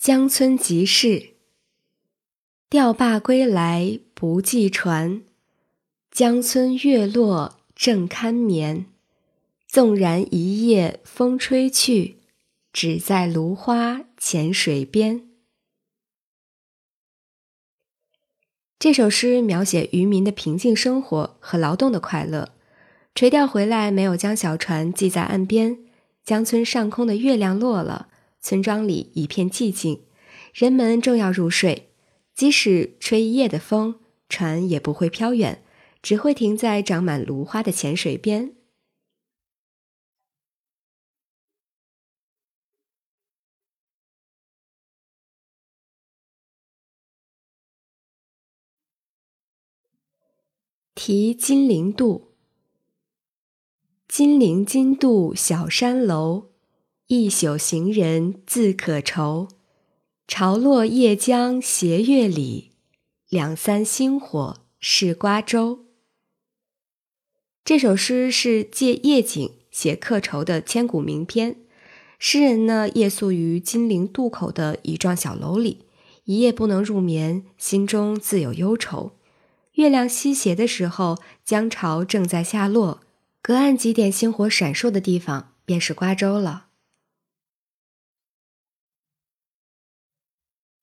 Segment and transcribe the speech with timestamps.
[0.00, 1.30] 江村即事。
[2.70, 5.22] 钓罢归来不系船，
[6.12, 8.86] 江村月落正堪眠。
[9.66, 12.18] 纵然一夜风吹去，
[12.72, 15.28] 只在芦花浅水边。
[18.78, 22.54] 这首诗描写渔民的平静生活和劳动的快乐。
[23.16, 25.80] 垂钓回来，没有将小船系在岸边。
[26.24, 28.08] 江村上空的月亮落了，
[28.40, 30.04] 村庄里一片寂静，
[30.54, 31.92] 人们正要入睡。
[32.34, 35.64] 即使吹一夜的风，船也不会飘远，
[36.00, 38.54] 只会停在长满芦花的浅水边。
[50.94, 52.34] 题金陵渡。
[54.08, 56.50] 金陵津渡小山楼，
[57.10, 59.48] 一宿行人自可愁。
[60.26, 62.72] 潮落夜江斜月里，
[63.30, 65.86] 两三星火是瓜洲。
[67.64, 71.56] 这首诗是借夜景写客愁的千古名篇。
[72.18, 75.86] 诗人呢夜宿于金陵渡口的一幢小楼里，
[76.24, 79.12] 一夜不能入眠，心中自有忧愁。
[79.72, 83.00] 月亮西斜的时候，江潮正在下落，
[83.40, 86.66] 隔岸几点星火闪烁的地方，便是瓜洲了。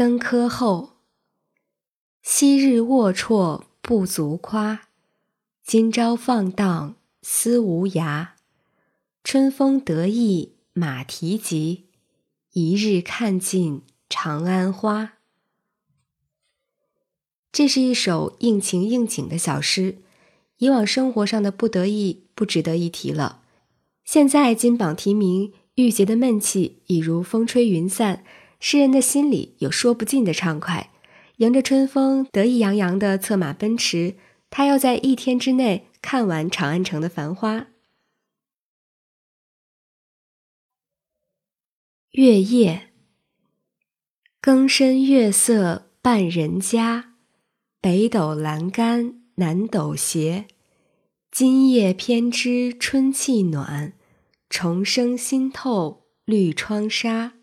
[0.00, 0.92] 登科后，
[2.22, 4.88] 昔日龌龊不足夸，
[5.62, 8.28] 今朝放荡思无涯。
[9.22, 11.84] 春风得意马蹄疾，
[12.54, 15.18] 一日看尽长安花。
[17.52, 19.98] 这是一首应情应景的小诗，
[20.56, 23.42] 以往生活上的不得意不值得一提了。
[24.06, 28.24] 现在金榜题名，郁结的闷气已如风吹云散，
[28.60, 30.90] 诗人的心里有说不尽的畅快，
[31.38, 34.16] 迎着春风得意洋洋地策马奔驰。
[34.50, 37.68] 他要在一天之内看完长安城的繁花。
[42.10, 42.90] 月夜，
[44.40, 47.14] 更深月色半人家。
[47.80, 50.46] 北斗阑干南斗斜，
[51.30, 53.94] 今夜偏知春气暖，
[54.50, 57.39] 重生新透绿窗纱。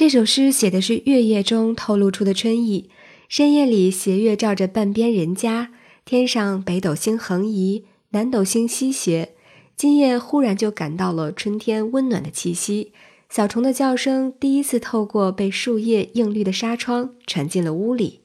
[0.00, 2.88] 这首诗写的是月夜中透露出的春意。
[3.28, 5.74] 深夜里，斜月照着半边人家，
[6.06, 9.34] 天上北斗星横移，南斗星西斜。
[9.76, 12.94] 今夜忽然就感到了春天温暖的气息。
[13.28, 18.20] 小虫的叫声第一次透过被树叶映绿的纱窗传进了屋里。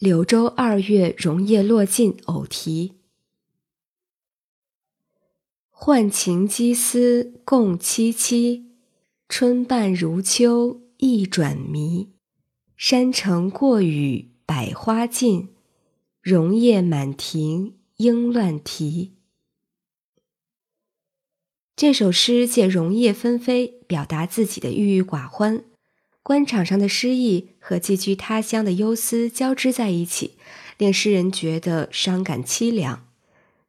[0.00, 2.94] 柳州二月榕叶落尽偶题。
[5.76, 8.62] 浣情羁思共凄凄，
[9.28, 12.10] 春半如秋意转迷。
[12.76, 15.50] 山城过雨百花尽，
[16.22, 19.12] 榕叶满庭莺乱啼。
[21.76, 25.64] 这首诗借榕叶纷飞，表达自己的郁郁寡欢。
[26.22, 30.36] 官场上的失意和寄居他乡的忧思交织在一起，
[30.78, 33.06] 令诗人觉得伤感凄凉。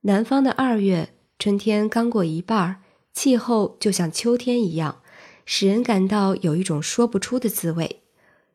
[0.01, 2.81] 南方的二月，春天刚过一半，
[3.13, 5.01] 气候就像秋天一样，
[5.45, 8.01] 使人感到有一种说不出的滋味。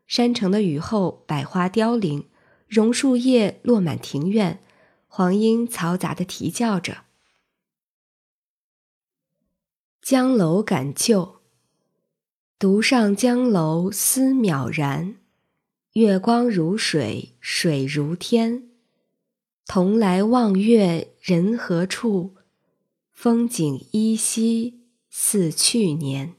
[0.07, 2.29] 山城的雨后，百花凋零，
[2.67, 4.61] 榕树叶落满庭院，
[5.07, 7.05] 黄莺嘈杂地啼叫着。
[10.03, 11.37] 江楼感旧，
[12.59, 15.17] 独上江楼思渺然。
[15.93, 18.71] 月光如水，水如天。
[19.67, 22.35] 同来望月人何处？
[23.22, 26.36] 风景依稀似去年。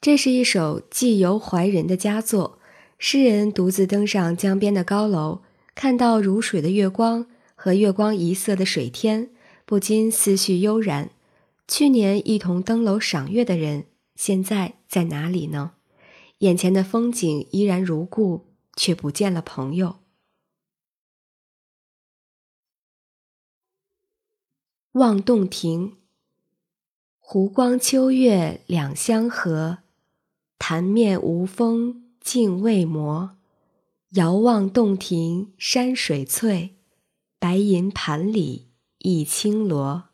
[0.00, 2.58] 这是一首寄游怀人的佳作。
[2.98, 5.42] 诗人独自登上江边的高楼，
[5.76, 9.30] 看到如水的月光和月光一色的水天，
[9.64, 11.10] 不禁思绪悠然。
[11.68, 13.84] 去年一同登楼赏月的人，
[14.16, 15.74] 现在在哪里呢？
[16.38, 20.01] 眼前的风景依然如故，却不见了朋友。
[24.92, 25.96] 望洞庭，
[27.18, 29.78] 湖光秋月两相和，
[30.58, 33.38] 潭面无风镜未磨。
[34.10, 36.74] 遥望洞庭山水翠，
[37.38, 38.68] 白银盘里
[38.98, 40.10] 一青螺。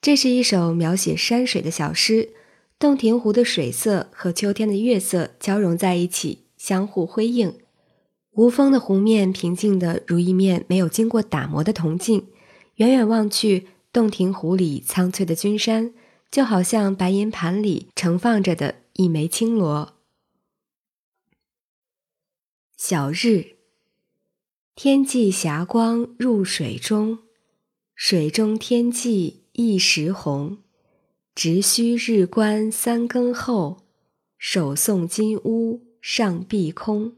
[0.00, 2.30] 这是一首描写山水的小诗，
[2.80, 7.56] 洞庭湖的水色和秋天的月色交融在一起，相互辉映。
[8.32, 12.26] 无风的湖面平静的如一面没有经过打磨的铜镜，
[12.76, 15.92] 远远望去，洞庭湖里苍翠的君山，
[16.30, 19.98] 就好像白银盘里盛放着的一枚青螺。
[22.76, 23.56] 小日，
[24.74, 27.18] 天际霞光入水中，
[27.94, 30.58] 水中天际一时红。
[31.34, 33.86] 直须日观三更后，
[34.36, 37.16] 手送金乌上碧空。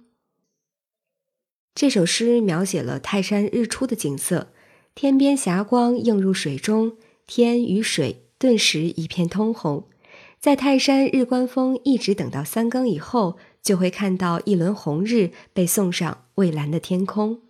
[1.74, 4.53] 这首诗描写了泰山日出的景色，
[4.94, 6.92] 天边霞光映入水中，
[7.26, 9.88] 天与水顿时一片通红。
[10.38, 17.40] 在泰山日观峰一直等到三更以后，就会看到一轮红日被送上蔚蓝的天空。